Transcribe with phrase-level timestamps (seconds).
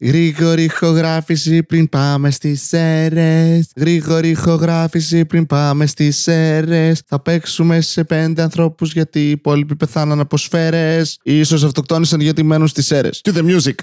[0.00, 3.70] Γρήγορη ηχογράφηση πριν πάμε στις αίρες.
[3.76, 7.02] Γρήγορη ηχογράφηση πριν πάμε στις αίρες.
[7.06, 11.18] Θα παίξουμε σε πέντε ανθρώπους γιατί οι υπόλοιποι πεθάναν από σφαίρες.
[11.44, 13.20] σω αυτοκτόνησαν γιατί μένουν στις αίρες.
[13.24, 13.74] To the music.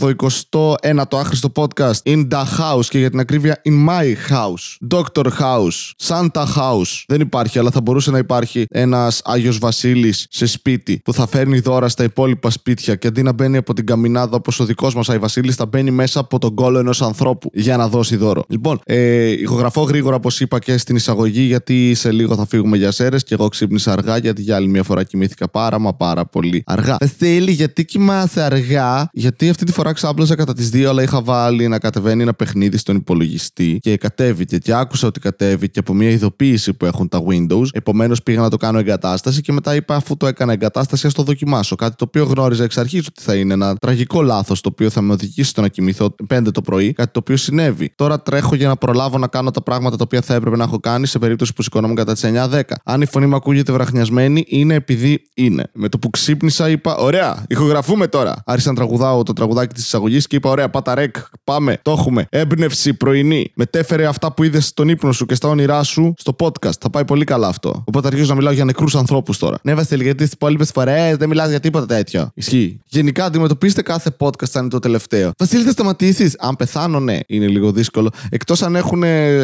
[0.00, 0.40] podcast.
[0.50, 4.88] 81ο άχρηστο podcast in the house και για την ακρίβεια in my house.
[4.94, 5.90] Doctor House.
[6.08, 7.04] Santa House.
[7.06, 11.58] Δεν υπάρχει, αλλά θα μπορούσε να υπάρχει ένας Άγιος Βασίλης σε σπίτι που θα φέρνει
[11.60, 15.08] δώρα στα υπόλοιπα σπίτια και αντί να μπαίνει από την καμινάδα όπως ο δικός μας
[15.08, 18.44] Άγιος Βασίλης, θα μπαίνει μέσα από τον κόλο ενός ανθρώπου για να δώσει δώρο.
[18.48, 22.90] Λοιπόν, ε, ηχογραφώ γρήγορα όπως είπα και στην εισαγωγή γιατί σε λίγο θα φύγουμε για
[22.90, 26.62] σέρες και εγώ ξύπνησα αργά γιατί για άλλη μια φορά κοιμήθηκα πάρα μα πάρα πολύ
[26.66, 26.96] αργά.
[27.18, 31.68] Θέλει γιατί κοιμάσαι αργά, γιατί αυτή τη φορά ξάπλωσα κατά τις 2, αλλά είχα βάλει
[31.68, 36.72] να κατεβαίνει ένα παιχνίδι στον υπολογιστή και κατέβηκε και άκουσα ότι κατέβηκε από μια ειδοποίηση
[36.72, 37.66] που έχουν τα Windows.
[37.72, 41.22] Επομένως πήγα να το κάνω εγκατάσταση και μετά είπα αφού το έκανα εγκατάσταση, ας το
[41.22, 41.76] δοκιμάσω.
[41.76, 45.00] Κάτι το οποίο γνώριζα εξ αρχής ότι θα είναι ένα τραγικό λάθος το οποίο θα
[45.00, 47.92] με οδηγήσει στο να κοιμηθώ 5 το πρωί, κάτι το οποίο συνέβη.
[47.96, 50.78] Τώρα τρέχω για να προλάβω να κάνω τα πράγματα τα οποία θα έπρεπε να έχω
[50.78, 52.60] κάνει σε περίπτωση που σηκώνομαι κατά τις 9-10.
[52.84, 55.64] Αν η φωνή μου ακούγεται βραχνιασμένη, είναι επειδή είναι.
[55.72, 58.42] Με το που ξύπνησα είπα: Ωραία, ηχογραφούμε τώρα.
[58.46, 62.26] Άρχισα να τραγουδάω το τραγουδάκι της εισαγωγής και είπα: Ωραία, πάτα ρεκ, πάμε, το έχουμε.
[62.30, 63.52] Έμπνευση πρωινή.
[63.54, 66.78] Μετέφερε αυτά που είδες στον ύπνο σου και στα όνειρά σου στο podcast.
[66.80, 67.82] Θα πάει πολύ καλά αυτό.
[67.86, 69.58] Οπότε αρχίζω να μιλάω για νεκρούς ανθρώπους τώρα.
[69.62, 72.30] Ναι, Βασίλη, γιατί τις υπόλοιπες φορές δεν μιλάς για τίποτα τέτοιο.
[72.34, 72.80] Ισχύει.
[72.86, 75.30] Γενικά, αντιμετωπίστε κάθε podcast σαν είναι το τελευταίο.
[75.38, 76.36] Βασίλη, θα σταματήσεις.
[76.38, 78.10] Αν πεθάνω, ναι, είναι λίγο δύσκολο.
[78.30, 79.02] Εκτός αν έχουν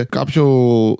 [0.08, 0.46] κάποιο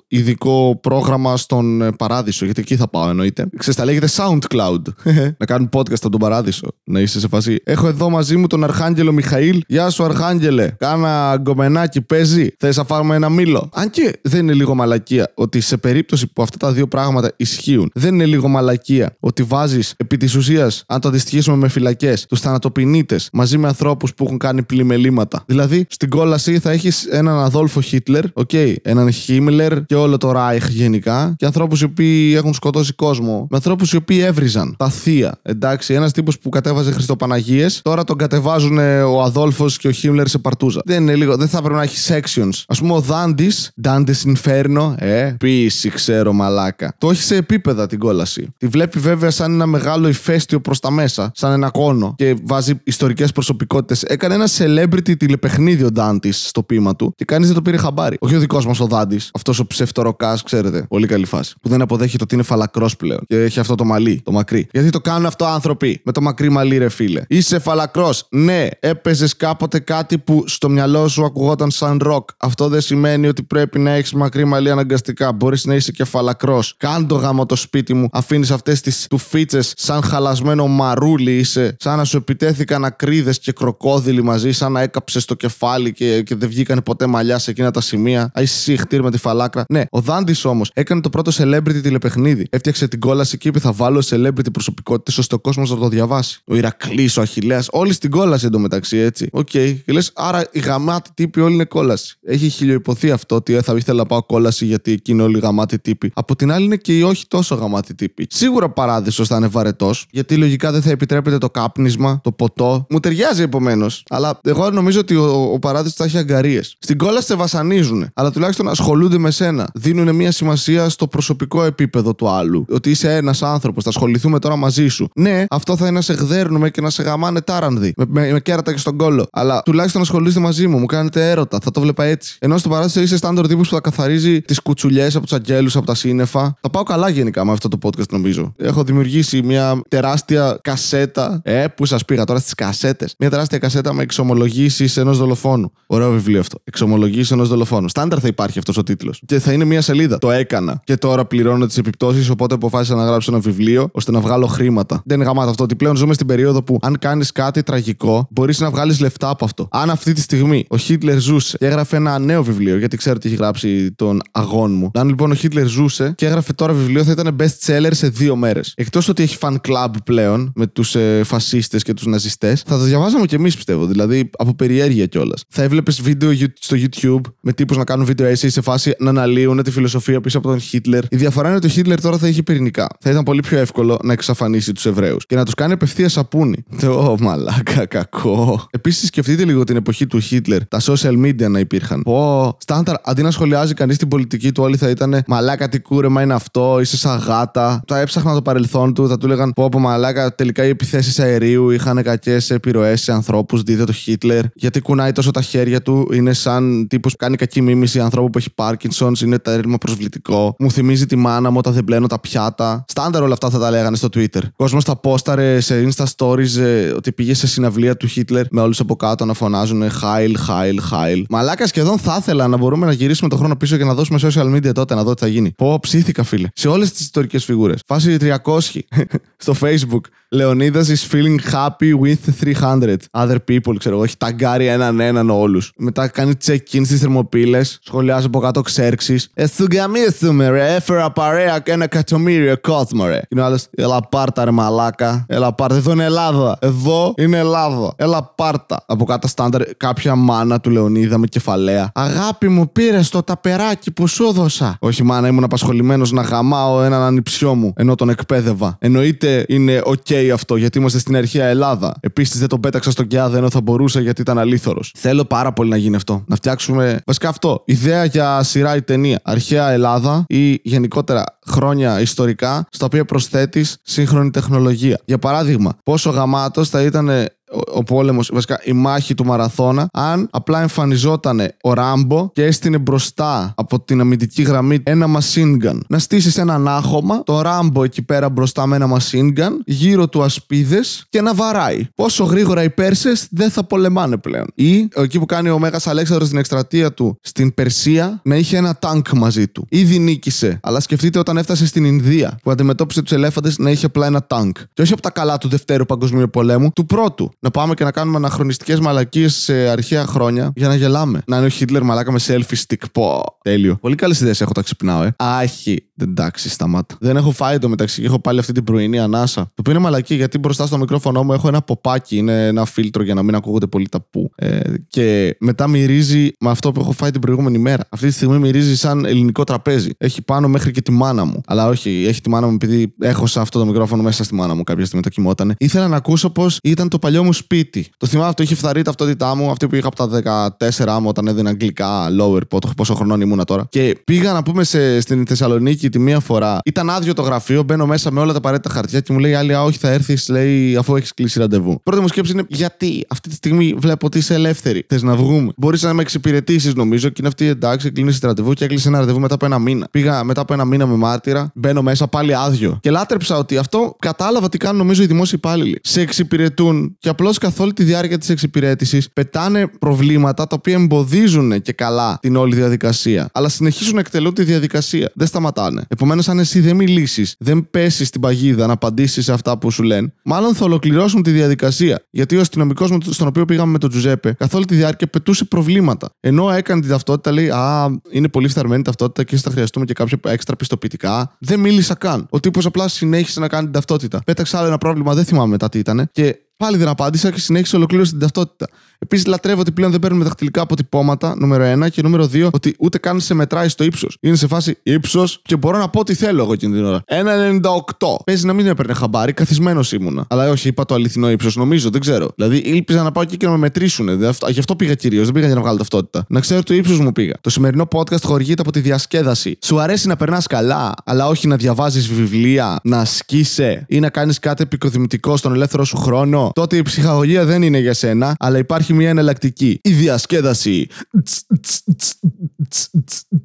[0.07, 3.47] ειδικό πρόγραμμα στον ε, παράδεισο, γιατί εκεί θα πάω εννοείται.
[3.57, 4.81] Ξέρετε, τα λέγεται SoundCloud.
[5.39, 6.67] να κάνουν podcast από τον παράδεισο.
[6.83, 7.57] Να είσαι σε φάση.
[7.63, 9.61] Έχω εδώ μαζί μου τον Αρχάγγελο Μιχαήλ.
[9.67, 10.71] Γεια σου, Αρχάγγελε.
[10.77, 12.47] Κάνα γκομενάκι παίζει.
[12.59, 16.41] Θες να φάρουμε ένα μήλο; Αν και δεν είναι λίγο μαλακία ότι σε περίπτωση που
[16.41, 20.99] αυτά τα δύο πράγματα ισχύουν, δεν είναι λίγο μαλακία ότι βάζεις επί της ουσίας, αν
[20.99, 25.43] το αντιστοιχίσουμε με φυλακές, τους θανατοποιητέ μαζί με ανθρώπους που έχουν κάνει πλημελήματα.
[25.45, 30.69] Δηλαδή, στην κόλαση θα έχεις έναν Αδόλφο Χίτλερ, okay, έναν Χίμιλερ και όλο το Ράιχ
[30.69, 35.39] γενικά, και ανθρώπους οι οποίοι έχουν σκοτώσει κόσμο, με ανθρώπους οι οποίοι έβριζαν τα θεία.
[35.41, 40.37] Εντάξει, ένας τύπος που κατέβαζε Χριστοπαναγίες, τώρα τον κατεβάζουν ο Αδόλφος και ο Χίμιλερ σε
[40.37, 40.81] παρτούζα.
[40.85, 42.63] Δεν είναι λίγο, δεν θα πρέπει να έχει sections.
[42.67, 46.95] Α πούμε, ο Δάντης, Ντάντες Inferno, ε, πίση ξέρω μαλάκα.
[46.97, 48.47] Το έχει σε επίπεδα την κόλαση.
[48.57, 52.73] Τη βλέπει βέβαια σαν ένα μεγάλο ηφαίστειο προς τα μέσα, σαν ένα κόνο και βάζει
[52.83, 54.03] ιστορικές προσωπικότητες.
[54.03, 58.17] Έκανε ένα celebrity τηλεπαιχνίδι ο Ντάντης στο πείμα του και κανείς δεν το πήρε χαμπάρι.
[58.19, 60.85] Όχι ο δικός μας ο Δάντης, αυτός ο ψευτοροκάς, ξέρετε.
[60.89, 61.55] Πολύ καλή φάση.
[61.61, 64.67] Που δεν αποδέχεται ότι είναι φαλακρός πλέον και έχει αυτό το μαλλί, το μακρύ.
[64.71, 67.21] Γιατί το κάνουν αυτό άνθρωποι με το μακρύ μαλλί, ρε φίλε.
[67.27, 68.27] Είσαι φαλακρός.
[68.29, 68.67] Ναι,
[69.07, 72.29] έπαιζες κάποτε κάτι που στο μυαλό σου ακουγόταν σαν ροκ.
[72.37, 75.31] Αυτό δεν σημαίνει ότι πρέπει να έχεις μακρύ μαλλί αναγκαστικά.
[75.31, 76.63] Μπορείς να είσαι και φαλακρός.
[76.77, 78.07] Κάν' το, γαμώ το σπίτι μου.
[78.11, 81.75] Αφήνεις αυτές τις τουφίτσες σαν χαλασμένο μαρούλι είσαι.
[81.79, 84.51] Σαν να σου επιτέθηκαν ακρίδες και κροκόδιλοι μαζί.
[84.51, 88.31] Σαν να έκαψες το κεφάλι και, και δεν βγήκαν ποτέ μαλλιά σε εκείνα τα σημεία.
[88.33, 89.65] Άι σιχτίρ με τη φαλάκρα.
[89.69, 92.47] Ναι, ο Δάντης όμως έκανε το πρώτο celebrity τηλεπαιχνίδι.
[92.49, 96.41] Έφτιαξε την κόλαση και είπε θα βάλω celebrity προσωπικότητες ώστε ο κόσμος να το διαβάσει.
[96.45, 99.29] Ο Ηρακλής, ο Αχιλλέας, όλοι στην κόλαση εντωμεταξύ έτσι.
[99.31, 99.49] OK.
[99.53, 99.75] Okay.
[99.85, 102.17] Και λες, άρα οι γαμάτοι τύποι όλοι είναι κόλαση.
[102.25, 105.79] Έχει χιλιοϊπωθεί αυτό ότι ε, θα ήθελα να πάω κόλαση γιατί εκεί είναι όλοι γαμάτοι
[105.79, 106.11] τύποι.
[106.13, 108.27] Από την άλλη είναι και οι όχι τόσο γαμάτοι τύποι.
[108.29, 112.85] Σίγουρα παράδεισος θα είναι βαρετός, γιατί λογικά δεν θα επιτρέπεται το κάπνισμα, το ποτό.
[112.89, 114.03] Μου ταιριάζει επομένως.
[114.09, 116.75] Αλλά εγώ νομίζω ότι ο, ο παράδεισος θα έχει αγκαρίες.
[116.79, 119.69] Στην κόλαση σε βασανίζουν, αλλά τουλάχιστον ασχολούνται με σένα.
[119.73, 122.65] Δίνουν μια σημασία στο προσωπικό επίπεδο του άλλου.
[122.69, 125.09] Ότι είσαι ένας άνθρωπος, θα ασχοληθούμε τώρα μαζί σου.
[125.15, 127.93] Ναι, αυτό θα είναι να σε γδέρνουμε και να σε γαμάνε τάρανδι.
[127.97, 129.27] Με, με, με κέρατα και στον κόλο.
[129.31, 131.59] Αλλά τουλάχιστον ασχολείστε μαζί μου, μου κάνετε έρωτα.
[131.63, 132.37] Θα το βλέπα έτσι.
[132.39, 135.85] Ενώ στο παράδεισο είσαι στάντορ τύπου που θα καθαρίζει τις κουτσουλιές από τους αγγέλους, από
[135.85, 136.57] τα σύννεφα.
[136.61, 138.53] Θα πάω καλά γενικά με αυτό το podcast νομίζω.
[138.57, 141.41] Έχω δημιουργήσει μια τεράστια κασέτα.
[141.43, 145.71] Ε, που σας πήγα τώρα στις κασέτες; Μια τεράστια κασέτα με εξομολογήσεις ενός δολοφόνου.
[145.87, 146.59] Ωραίο βιβλίο αυτό.
[146.63, 147.89] Εξομολογήσεις ενός δολοφόνου.
[147.89, 149.21] Στάνταρ θα υπάρχει αυτός ο τίτλος.
[149.25, 150.17] Και θα είναι μια σελίδα.
[150.17, 150.81] Το έκανα.
[150.83, 155.01] Και τώρα πληρώνω τις επιπτώσεις, οπότε αποφάσισα να γράψω ένα βιβλίο ώστε να βγάλω χρήματα.
[155.05, 158.59] Δεν είναι γαμάτα αυτό ότι πλέον ζούμε στην περίοδο που αν κάνεις κάτι τραγικό, μπορείς
[158.59, 159.67] να να βγάλεις λεφτά από αυτό.
[159.71, 163.27] Αν αυτή τη στιγμή ο Χίτλερ ζούσε και έγραφε ένα νέο βιβλίο, γιατί ξέρω ότι
[163.27, 164.91] έχει γράψει τον αγών μου.
[164.93, 168.35] Αν λοιπόν ο Χίτλερ ζούσε και έγραφε τώρα βιβλίο, θα ήταν best seller σε δύο
[168.35, 168.73] μέρες.
[168.75, 172.83] Εκτός ότι έχει fan club πλέον με τους ε, φασίστες και τους ναζιστές, θα το
[172.83, 173.85] διαβάζαμε κι εμείς πιστεύω.
[173.85, 175.43] Δηλαδή από περιέργεια κιόλας.
[175.49, 179.09] Θα έβλεπες βίντεο you- στο YouTube με τύπους να κάνουν βίντεο essay σε φάση να
[179.09, 181.03] αναλύουν τη φιλοσοφία πίσω από τον Χίτλερ.
[181.09, 182.87] Η διαφορά είναι ότι ο Χίτλερ τώρα θα είχε πυρηνικά.
[182.99, 186.63] Θα ήταν πολύ πιο εύκολο να εξαφανίσει τους Εβραίους και να τους κάνει απευθείας σαπούνι.
[186.83, 188.56] Ω, μαλάκα, κακό.
[188.69, 192.01] Επίσης, σκεφτείτε λίγο την εποχή του Χίτλερ, τα social media να υπήρχαν.
[192.01, 196.21] Πω, στάνταρ, αντί να σχολιάζει κανείς την πολιτική του, όλοι θα ήταν Μαλάκα, τι κούρεμα
[196.21, 197.81] είναι αυτό, είσαι σαν γάτα.
[197.87, 201.69] Θα έψαχναν το παρελθόν του, θα του έλεγαν Πω, πω, μαλάκα, τελικά οι επιθέσεις αερίου
[201.69, 204.43] είχαν κακές επιρροές σε ανθρώπους, δείτε το Χίτλερ.
[204.53, 208.37] Γιατί κουνάει τόσο τα χέρια του, είναι σαν τύπος που κάνει κακή μίμηση ανθρώπου που
[208.37, 210.55] έχει Πάρκινσον, είναι τέρμα προσβλητικό.
[210.59, 212.85] Μου θυμίζει τη μάνα μου όταν δεν πλένω τα πιάτα.
[212.87, 214.41] Στάνταρ όλα αυτά θα τα λέγανε στο Twitter.
[214.43, 218.61] Ο κόσμος τα πόσταρε σε Insta Stories ε, ότι πήγε σε συναυλία του Χίτλερ με
[218.61, 221.25] όλους από κάτω να φωνάζουν Χάιλ, Χάιλ, Χάιλ.
[221.29, 224.55] Μαλάκας σχεδόν θα ήθελα να μπορούμε να γυρίσουμε το χρόνο πίσω και να δώσουμε social
[224.55, 225.51] media τότε να δω τι θα γίνει.
[225.57, 226.47] Πω, ψήθηκα φίλε.
[226.53, 227.81] Σε όλες τις ιστορικές φιγούρες.
[227.87, 228.57] Φάση 300
[229.37, 230.01] στο Facebook.
[230.29, 234.03] Λεωνίδας is feeling happy with 300 other people, ξέρω εγώ.
[234.03, 235.71] Έχει ταγκάρει έναν έναν όλους.
[235.77, 237.79] Μετά κάνει check-in στις Θερμοπύλες.
[237.83, 239.29] Σχολιάζει από κάτω Ξέρξης.
[239.33, 240.75] Εστουγκαμίσουμε, ρε.
[240.75, 243.19] Έφερα παρέα και ένα εκατομμύριο κόσμο, ρε.
[243.19, 243.67] Και είναι ο άλλος.
[243.75, 245.25] Έλα πάρτα, ρε μαλάκα.
[245.27, 245.75] Έλα πάρτα.
[245.75, 246.57] Εδώ είναι Ελλάδα.
[246.61, 247.93] Εδώ είναι Ελλάδα.
[247.95, 248.83] Έλα πάρτα.
[248.85, 251.91] Από κάτω στάνταρ κάποια μάνα του Λεωνίδα με κεφαλαία.
[251.93, 254.77] Αγάπη μου, πήρες το ταπεράκι που σου 'δωσα.
[254.79, 258.77] Όχι, μάνα, ήμουν απασχολημένος να γαμάω έναν ανιψιό μου ενώ τον εκπαίδευα.
[258.79, 261.93] Εννοείται είναι οκ αυτό γιατί είμαστε στην αρχαία Ελλάδα.
[261.99, 264.93] Επίσης δεν τον πέταξα στον Κιάδε ενώ θα μπορούσα γιατί ήταν αλήθωρος.
[264.97, 266.23] Θέλω πάρα πολύ να γίνει αυτό.
[266.27, 267.01] Να φτιάξουμε.
[267.05, 267.61] Βασικά αυτό.
[267.65, 269.19] Ιδέα για σειρά ή ταινία.
[269.23, 274.99] Αρχαία Ελλάδα ή γενικότερα χρόνια ιστορικά στα οποία προσθέτεις σύγχρονη τεχνολογία.
[275.05, 277.09] Για παράδειγμα, πόσο γαμάτος θα ήταν
[277.51, 282.77] ο, ο πόλεμος, βασικά η μάχη του Μαραθώνα, αν απλά εμφανιζόταν ο Ράμπο και έστεινε
[282.77, 285.79] μπροστά από την αμυντική γραμμή ένα machine gun.
[285.87, 290.23] Να στήσεις ένα άχωμα, το Ράμπο εκεί πέρα μπροστά με ένα machine gun, γύρω του
[290.23, 291.87] ασπίδες και να βαράει.
[291.95, 294.45] Πόσο γρήγορα οι Πέρσες δεν θα πολεμάνε πλέον.
[294.55, 298.75] Ή εκεί που κάνει ο Μέγας Αλέξανδρος την εκστρατεία του στην Περσία να είχε ένα
[298.75, 299.65] τάγκ μαζί του.
[299.69, 300.59] Ήδη νίκησε.
[300.63, 304.51] Αλλά σκεφτείτε όταν έφτασε στην Ινδία που αντιμετώπισε τους ελέφαντες να είχε απλά ένα τάγκ.
[304.73, 307.31] Και όχι από τα καλά του Δευτέρου Παγκοσμίου Πολέμου, του πρώτου.
[307.39, 311.21] Να πάμε και να κάνουμε αναχρονιστικές μαλακίες σε αρχαία χρόνια για να γελάμε.
[311.27, 312.91] Να είναι ο Χίτλερ μαλάκα με selfie stick.
[312.91, 313.23] Πω.
[313.41, 313.75] Τέλειο.
[313.81, 315.15] Πολύ καλές ιδέες έχω, τα ξυπνάω, ε.
[315.17, 315.81] Άχι.
[316.01, 316.95] Εντάξει, σταμάτα.
[316.99, 319.43] Δεν έχω φάει το μεταξύ και έχω πάλι αυτή την πρωινή ανάσα.
[319.43, 322.17] Το οποίο είναι μαλακή γιατί μπροστά στο μικρόφωνο μου έχω ένα ποπάκι.
[322.17, 324.31] Είναι ένα φίλτρο για να μην ακούγονται πολύ τα που.
[324.35, 327.83] Ε, και μετά μυρίζει με αυτό που έχω φάει την προηγούμενη μέρα.
[327.89, 329.89] Αυτή τη στιγμή μυρίζει σαν ελληνικό τραπέζι.
[329.97, 331.41] Έχει πάνω μέχρι και τη μάνα μου.
[331.47, 334.55] Αλλά όχι, έχει τη μάνα μου επειδή έχω σε αυτό το μικρόφωνο μέσα στη μάνα
[334.55, 335.55] μου κάποια στιγμή το κοιμότανε.
[335.57, 337.87] Ήθελα να ακούσω πώς ήταν το παλιό μου σπίτι.
[337.97, 341.07] Το θυμάμαι αυτό, είχε φθαρεί η ταυτότητά μου, αυτή που είχα από τα 14 μου
[341.07, 343.67] όταν έδινα αγγλικά lower pot, πόσο χρονών ήμουνα τώρα.
[343.69, 346.59] Και πήγα να πούμε σε, στην Θεσσαλονίκη τη μία φορά.
[346.65, 349.55] Ήταν άδειο το γραφείο, μπαίνω μέσα με όλα τα απαραίτητα χαρτιά και μου λέει άλλη,
[349.55, 351.79] «Α, όχι, θα έρθεις, λέει, αφού έχεις κλείσει ραντεβού.
[351.83, 354.85] Πρώτη μου σκέψη είναι γιατί αυτή τη στιγμή βλέπω ότι είσαι ελεύθερη.
[354.89, 355.51] Θες να βγούμε.
[355.57, 359.19] Μπορείς να με εξυπηρετήσεις, νομίζω, και είναι αυτή εντάξει, κλείνεις ραντεβού και έκλεισε ένα ραντεβού
[359.19, 359.87] μετά από ένα μήνα.
[359.91, 362.77] Πήγα μετά από ένα μήνα με μάρτυρα, μπαίνω μέσα πάλι άδειο.
[362.81, 365.79] Και λάτρεψα ότι αυτό κατάλαβα τι κάνουν νομίζω οι δημόσιοι υπάλληλοι.
[365.83, 371.61] Σε εξυπηρετούν και απλώς καθ' όλη τη διάρκεια της εξυπηρέτησης πετάνε προβλήματα τα οποία εμποδίζουν
[371.61, 373.29] και καλά την όλη διαδικασία.
[373.33, 375.11] Αλλά συνεχίζουν να εκτελούν τη διαδικασία.
[375.15, 375.81] Δεν σταματάνε.
[375.87, 379.83] Επομένως, αν εσύ δεν μιλήσεις, δεν πέσεις στην παγίδα να απαντήσεις σε αυτά που σου
[379.83, 382.05] λένε, μάλλον θα ολοκληρώσουν τη διαδικασία.
[382.09, 386.09] Γιατί ο αστυνομικός στον οποίο πήγαμε με τον Τζουζέπε καθ' όλη τη διάρκεια πετούσε προβλήματα.
[386.19, 390.19] Ενώ έκανε τη ταυτότητα, λέει Α, είναι πολύ φθαρμένη ταυτότητα και θα χρειαστούμε και κάποια
[390.23, 391.35] έξτρα πιστοποιητικά.
[391.39, 392.27] Δεν μίλησα καν.
[392.29, 394.21] Ο τύπος απλά συνέχισε να κάνει την ταυτότητα.
[394.25, 396.09] Πέταξε άλλο ένα πρόβλημα, δεν θυμάμαι μετά τι ήταν.
[396.11, 398.67] Και Πάλι δεν απάντησα και συνέχισε ολοκλήρωση την ταυτότητα.
[398.99, 401.89] Επίσης, λατρεύω ότι πλέον δεν παίρνουμε δαχτυλικά αποτυπώματα, νούμερο 1.
[401.89, 404.17] Και νούμερο 2, ότι ούτε καν σε μετράει στο ύψος.
[404.21, 407.03] Είναι σε φάση ύψος και μπορώ να πω ό,τι θέλω εγώ εκείνη την ώρα.
[407.07, 408.15] 1,98.
[408.25, 410.25] Παίζει να μην έπαιρνε χαμπάρι, καθισμένος ήμουνα.
[410.29, 412.27] Αλλά όχι, είπα το αληθινό ύψος, νομίζω, δεν ξέρω.
[412.35, 414.09] Δηλαδή, ήλπιζα να πάω εκεί και να με μετρήσουν.
[414.47, 416.25] Γι' αυτό πήγα κυρίως, δεν πήγα για να βγάλω ταυτότητα.
[416.29, 417.33] Να ξέρω το ύψος μου πήγα.
[417.41, 419.57] Το σημερινό podcast χορηγείται από τη διασκέδαση.
[419.65, 424.39] Σου αρέσει να περνάς καλά, αλλά όχι να διαβάζεις βιβλία, να ασκείσαι ή να κάνεις
[424.39, 426.51] κάτι επικοδημητικό στον ελεύθερο σου χρόνο.
[426.55, 429.79] Τότε η ψυχαγωγία δεν είναι για σένα, αλλά υπάρχει μια εναλλακτική.
[429.83, 430.87] Η διασκέδαση.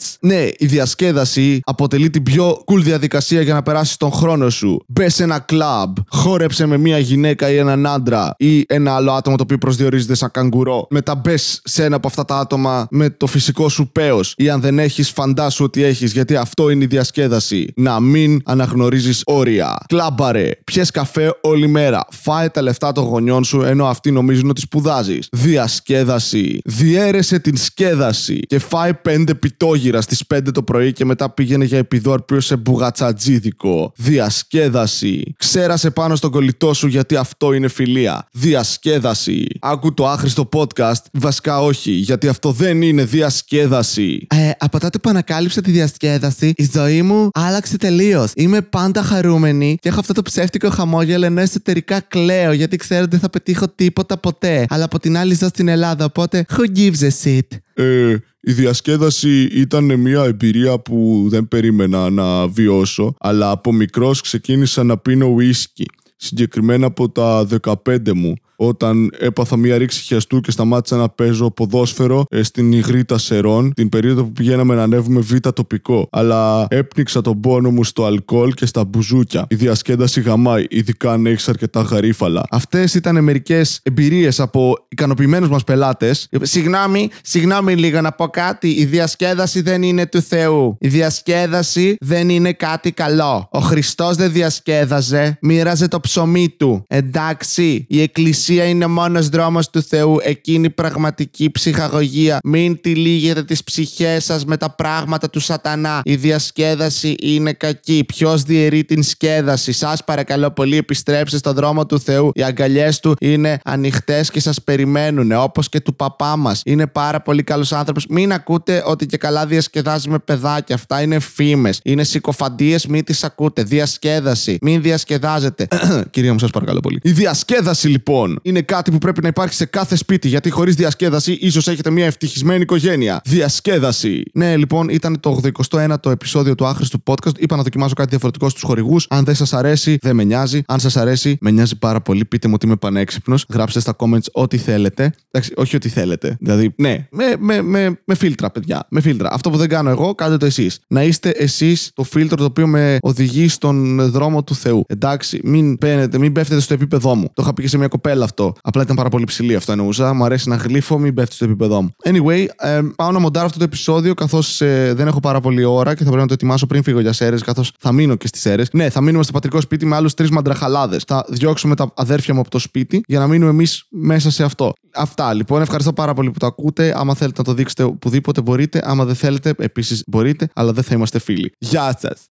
[0.03, 0.17] Dates.
[0.21, 4.85] Ναι, η διασκέδαση αποτελεί την πιο cool διαδικασία για να περάσει τον χρόνο σου.
[4.89, 9.37] Μπες σε ένα κλαμπ, χόρεψε με μία γυναίκα ή έναν άντρα ή ένα άλλο άτομο
[9.37, 10.87] το οποίο προσδιορίζεται σαν καγκουρό.
[10.91, 14.21] Μετά μπες σε ένα από αυτά τα άτομα με το φυσικό σου παίο.
[14.37, 17.73] Ή αν δεν έχεις, φαντάσου ότι έχεις, γιατί αυτό είναι η διασκέδαση.
[17.77, 19.79] Να μην αναγνωρίζεις όρια.
[19.87, 22.05] Κλάμπαρε, πιες καφέ όλη μέρα.
[22.11, 25.29] Φάε τα λεφτά των γονιών σου ενώ αυτοί νομίζουν ότι σπουδάζεις.
[25.33, 26.61] Διασκέδαση.
[26.65, 28.41] Διέρεσε την σκέδαση.
[28.41, 33.93] Και φάε πέντε πιτόγυρα στις 5 το πρωί και μετά πήγαινε για επιδόρπιο σε μπουγατσατζίδικο.
[33.97, 35.35] Διασκέδαση.
[35.37, 38.29] Ξέρασε πάνω στον κολλητό σου γιατί αυτό είναι φιλία.
[38.33, 39.47] Διασκέδαση.
[39.61, 41.03] Άκου το άχρηστο podcast.
[41.13, 44.27] Βασικά όχι, γιατί αυτό δεν είναι διασκέδαση.
[44.31, 48.33] Ε, από τότε που ανακάλυψα τη διασκέδαση, η ζωή μου άλλαξε τελείως.
[48.35, 53.11] Είμαι πάντα χαρούμενη και έχω αυτό το ψεύτικο χαμόγελο ενώ εσωτερικά κλαίω γιατί ξέρω ότι
[53.11, 54.67] δεν θα πετύχω τίποτα ποτέ.
[54.69, 59.43] Αλλά από την άλλη ζω στην Ελλάδα, οπότε who gives a shit; Ε, η διασκέδαση
[59.43, 65.87] ήταν μια εμπειρία που δεν περίμενα να βιώσω, αλλά από μικρός ξεκίνησα να πίνω ουίσκι.
[66.17, 67.47] Συγκεκριμένα από τα
[67.85, 68.35] 15 μου,
[68.67, 73.89] όταν έπαθα μια ρήξη χιαστού και σταμάτησα να παίζω ποδόσφαιρο ε, στην Ιγρήτα Σερών, την
[73.89, 76.09] περίοδο που πηγαίναμε να ανέβουμε β' τοπικό.
[76.13, 79.47] Αλλά έπνιξα τον πόνο μου στο αλκοόλ και στα μπουζούκια.
[79.49, 82.43] Η διασκέδαση γαμάει, ειδικά αν έχεις αρκετά γαρίφαλα.
[82.51, 86.29] Αυτές ήταν μερικές εμπειρίες από ικανοποιημένους μας πελάτες.
[86.43, 88.69] Συγγνώμη, συγγνώμη λίγο να πω κάτι.
[88.69, 90.77] Η διασκέδαση δεν είναι του Θεού.
[90.81, 93.49] Η διασκέδαση δεν είναι κάτι καλό.
[93.51, 96.85] Ο Χριστός δεν διασκέδαζε, μοίραζε το ψωμί του.
[96.89, 100.17] Εντάξει, η Εκκλησία είναι μόνος δρόμος του Θεού.
[100.23, 102.39] Εκείνη η πραγματική ψυχαγωγία.
[102.45, 106.01] Μην τυλίγετε τις ψυχές σας με τα πράγματα του Σατανά.
[106.05, 108.05] Η διασκέδαση είναι κακή.
[108.07, 112.31] Ποιος διαιρεί την σκέδαση; Σας παρακαλώ πολύ, επιστρέψτε στον δρόμο του Θεού.
[112.35, 115.33] Οι αγκαλιές του είναι ανοιχτές και σας περιμένουν.
[115.33, 116.63] Όπως και του παπά μας.
[116.65, 118.07] Είναι πάρα πολύ καλός άνθρωπος.
[118.09, 120.75] Μην ακούτε ότι και καλά διασκεδάζει με παιδάκια.
[120.75, 121.81] Αυτά είναι φήμες.
[121.85, 123.63] Είναι συκοφαντίες, μην τις ακούτε.
[123.63, 124.59] Διασκέδαση.
[124.61, 125.69] Μην διασκεδάζετε.
[126.11, 126.99] Κυρία μου, σας παρακαλώ πολύ.
[127.03, 131.33] Η διασκέδαση λοιπόν είναι κάτι που πρέπει να υπάρχει σε κάθε σπίτι, γιατί χωρίς διασκέδαση
[131.33, 133.21] ίσως έχετε μια ευτυχισμένη οικογένεια.
[133.25, 134.23] Διασκέδαση.
[134.33, 137.39] Ναι, λοιπόν, ήταν το 81ο επεισόδιο του άχρηστου podcast.
[137.39, 139.07] Είπα να δοκιμάσω κάτι διαφορετικό στους χορηγούς.
[139.11, 140.63] Αν δεν σας αρέσει, δεν με νοιάζει.
[140.67, 142.25] Αν σας αρέσει, με νοιάζει πάρα πολύ.
[142.25, 143.47] Πείτε μου ότι είμαι πανέξυπνος.
[143.53, 145.15] Γράψτε στα comments ό,τι θέλετε.
[145.31, 146.37] Εντάξει, όχι ό,τι θέλετε.
[146.41, 148.87] Δηλαδή, ναι, με, με, με, με φίλτρα, παιδιά.
[148.91, 149.33] Με φίλτρα.
[149.33, 150.79] Αυτό που δεν κάνω εγώ, κάντε το εσείς.
[150.87, 154.85] Να είστε εσείς το φίλτρο το οποίο με οδηγεί στον δρόμο του Θεού.
[154.87, 157.31] Εντάξει, μην παίρνετε, μην πέφτετε στο επίπεδό μου.
[157.35, 158.53] Το είχα πει και σε μια κοπέλα αυτό.
[158.63, 160.15] Απλά ήταν πάρα πολύ ψηλή αυτό εννοούσα.
[160.15, 161.95] Μου αρέσει να γλύφω, μην πέφτει στο επίπεδό μου.
[162.05, 164.57] Anyway, ε, πάω να μοντάρω αυτό το επεισόδιο καθώς
[164.93, 167.43] δεν έχω πάρα πολύ ώρα και θα πρέπει να το ετοιμάσω πριν φύγω για σέρες,
[167.43, 168.69] καθώς θα μείνω και στις σέρες.
[168.73, 171.05] Ναι, θα μείνουμε στο πατρικό σπίτι με άλλους τρεις μαντραχαλάδες.
[171.07, 174.73] Θα διώξουμε τα αδέρφια μου από το σπίτι για να μείνουμε εμείς μέσα σε αυτό.
[174.95, 175.63] Αυτά λοιπόν.
[175.63, 176.95] Ευχαριστώ πάρα πολύ που το ακούτε.
[176.97, 178.81] Άμα θέλετε να το δείξετε οπουδήποτε μπορείτε.
[178.85, 181.53] Άμα δεν θέλετε, επίσης μπορείτε, αλλά δεν θα είμαστε φίλοι.
[181.59, 182.29] Γεια σας.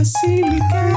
[0.00, 0.89] Basílica.